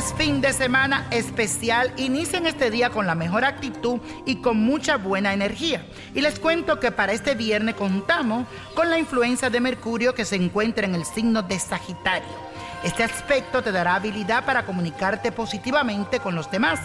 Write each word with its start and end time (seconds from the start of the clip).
Viernes, 0.00 0.14
fin 0.16 0.40
de 0.40 0.52
semana 0.52 1.06
especial. 1.10 1.92
Inicien 1.96 2.46
este 2.46 2.70
día 2.70 2.90
con 2.90 3.06
la 3.06 3.14
mejor 3.14 3.44
actitud 3.44 4.00
y 4.24 4.36
con 4.36 4.56
mucha 4.58 4.96
buena 4.96 5.32
energía. 5.32 5.84
Y 6.14 6.20
les 6.20 6.38
cuento 6.38 6.80
que 6.80 6.90
para 6.90 7.12
este 7.12 7.34
viernes 7.34 7.74
contamos 7.74 8.46
con 8.74 8.88
la 8.88 8.98
influencia 8.98 9.50
de 9.50 9.60
Mercurio 9.60 10.14
que 10.14 10.24
se 10.24 10.36
encuentra 10.36 10.86
en 10.86 10.94
el 10.94 11.04
signo 11.04 11.42
de 11.42 11.58
Sagitario. 11.58 12.50
Este 12.82 13.04
aspecto 13.04 13.62
te 13.62 13.72
dará 13.72 13.96
habilidad 13.96 14.44
para 14.44 14.64
comunicarte 14.64 15.32
positivamente 15.32 16.18
con 16.18 16.34
los 16.34 16.50
demás. 16.50 16.80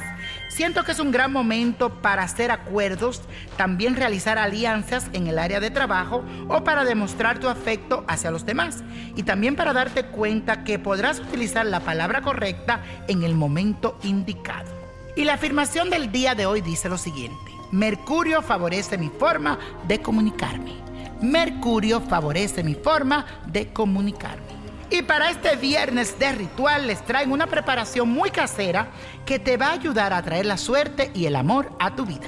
Siento 0.55 0.85
que 0.85 0.93
es 0.93 0.99
un 1.01 1.11
gran 1.11 1.33
momento 1.33 2.01
para 2.01 2.23
hacer 2.23 2.49
acuerdos, 2.49 3.21
también 3.57 3.97
realizar 3.97 4.37
alianzas 4.37 5.07
en 5.11 5.27
el 5.27 5.37
área 5.37 5.59
de 5.59 5.69
trabajo 5.69 6.23
o 6.47 6.63
para 6.63 6.85
demostrar 6.85 7.39
tu 7.39 7.49
afecto 7.49 8.05
hacia 8.07 8.31
los 8.31 8.45
demás. 8.45 8.81
Y 9.17 9.23
también 9.23 9.57
para 9.57 9.73
darte 9.73 10.05
cuenta 10.05 10.63
que 10.63 10.79
podrás 10.79 11.19
utilizar 11.19 11.65
la 11.65 11.81
palabra 11.81 12.21
correcta 12.21 12.79
en 13.09 13.23
el 13.23 13.35
momento 13.35 13.99
indicado. 14.03 14.71
Y 15.17 15.25
la 15.25 15.33
afirmación 15.33 15.89
del 15.89 16.09
día 16.09 16.35
de 16.35 16.45
hoy 16.45 16.61
dice 16.61 16.87
lo 16.87 16.97
siguiente. 16.97 17.51
Mercurio 17.73 18.41
favorece 18.41 18.97
mi 18.97 19.09
forma 19.09 19.59
de 19.89 20.01
comunicarme. 20.01 20.75
Mercurio 21.21 21.99
favorece 21.99 22.63
mi 22.63 22.75
forma 22.75 23.25
de 23.45 23.73
comunicarme. 23.73 24.54
Y 24.89 25.01
para 25.01 25.29
este 25.29 25.55
viernes 25.55 26.17
de 26.19 26.31
ritual 26.31 26.87
les 26.87 27.03
traigo 27.03 27.33
una 27.33 27.47
preparación 27.47 28.09
muy 28.09 28.29
casera 28.29 28.89
que 29.25 29.39
te 29.39 29.57
va 29.57 29.67
a 29.67 29.73
ayudar 29.73 30.13
a 30.13 30.21
traer 30.21 30.45
la 30.45 30.57
suerte 30.57 31.11
y 31.13 31.25
el 31.25 31.35
amor 31.35 31.71
a 31.79 31.95
tu 31.95 32.05
vida. 32.05 32.27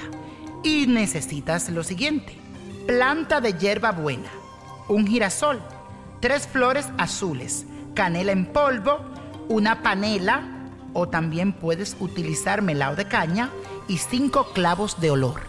Y 0.63 0.87
necesitas 0.87 1.69
lo 1.69 1.83
siguiente. 1.83 2.37
Planta 2.87 3.41
de 3.41 3.53
hierba 3.53 3.91
buena, 3.91 4.29
un 4.87 5.05
girasol, 5.05 5.61
tres 6.19 6.47
flores 6.47 6.87
azules, 6.97 7.65
canela 7.93 8.31
en 8.31 8.45
polvo, 8.47 8.99
una 9.49 9.83
panela 9.83 10.43
o 10.93 11.07
también 11.07 11.53
puedes 11.53 11.95
utilizar 11.99 12.61
melao 12.61 12.95
de 12.95 13.07
caña 13.07 13.49
y 13.87 13.97
cinco 13.97 14.51
clavos 14.53 14.99
de 14.99 15.11
olor. 15.11 15.41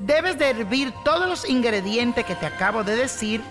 Debes 0.00 0.38
de 0.38 0.50
hervir 0.50 0.92
todos 1.04 1.28
los 1.28 1.48
ingredientes 1.48 2.24
que 2.24 2.34
te 2.34 2.46
acabo 2.46 2.84
de 2.84 2.96
decir 2.96 3.42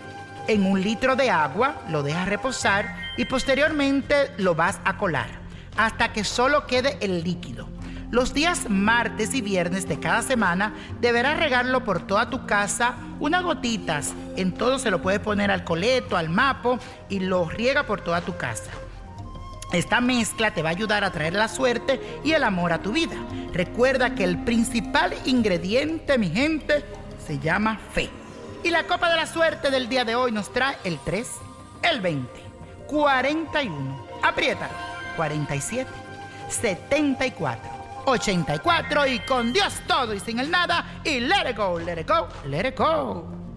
en 0.47 0.65
un 0.65 0.81
litro 0.81 1.15
de 1.15 1.29
agua, 1.29 1.81
lo 1.89 2.03
dejas 2.03 2.27
reposar 2.27 2.97
y 3.17 3.25
posteriormente 3.25 4.31
lo 4.37 4.55
vas 4.55 4.79
a 4.85 4.97
colar 4.97 5.45
hasta 5.77 6.13
que 6.13 6.23
solo 6.23 6.67
quede 6.67 6.97
el 7.01 7.23
líquido. 7.23 7.67
Los 8.11 8.33
días 8.33 8.69
martes 8.69 9.33
y 9.33 9.41
viernes 9.41 9.87
de 9.87 9.99
cada 9.99 10.21
semana 10.21 10.73
deberás 11.01 11.37
regarlo 11.37 11.83
por 11.83 12.05
toda 12.05 12.29
tu 12.29 12.45
casa, 12.45 12.95
unas 13.19 13.43
gotitas, 13.43 14.13
en 14.37 14.53
todo 14.53 14.79
se 14.79 14.91
lo 14.91 15.01
puedes 15.01 15.19
poner 15.19 15.51
al 15.51 15.63
coleto, 15.63 16.15
al 16.15 16.29
mapo 16.29 16.79
y 17.09 17.19
lo 17.19 17.49
riega 17.49 17.83
por 17.83 18.01
toda 18.01 18.21
tu 18.21 18.37
casa. 18.37 18.71
Esta 19.73 19.99
mezcla 19.99 20.53
te 20.53 20.61
va 20.61 20.69
a 20.69 20.73
ayudar 20.73 21.03
a 21.03 21.11
traer 21.11 21.33
la 21.33 21.49
suerte 21.49 21.99
y 22.23 22.31
el 22.33 22.43
amor 22.43 22.71
a 22.71 22.81
tu 22.81 22.93
vida. 22.93 23.15
Recuerda 23.51 24.15
que 24.15 24.23
el 24.23 24.43
principal 24.43 25.13
ingrediente, 25.25 26.17
mi 26.17 26.29
gente, 26.29 26.85
se 27.25 27.39
llama 27.39 27.79
fe. 27.91 28.09
Y 28.65 28.71
la 28.71 28.87
copa 28.87 29.11
de 29.11 29.15
la 29.15 29.27
suerte 29.27 29.69
del 29.69 29.87
día 29.87 30.03
de 30.03 30.15
hoy 30.15 30.31
nos 30.31 30.51
trae 30.51 30.75
el 30.85 30.97
3, 31.05 31.29
el 31.83 32.01
20, 32.01 32.27
41, 32.87 34.07
apriétalo, 34.23 34.73
47, 35.15 35.87
74, 36.49 37.69
84 38.07 39.05
y 39.05 39.19
con 39.19 39.53
Dios 39.53 39.71
todo 39.85 40.15
y 40.15 40.19
sin 40.19 40.39
el 40.39 40.49
nada 40.49 40.99
y 41.03 41.19
let 41.19 41.47
it 41.47 41.55
go, 41.55 41.77
let 41.77 42.01
it 42.01 42.09
go, 42.09 42.27
let 42.47 42.67
it 42.67 42.75
go. 42.75 43.44